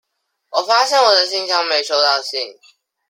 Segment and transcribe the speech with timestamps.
[0.49, 2.57] 我發現我的信箱沒收到信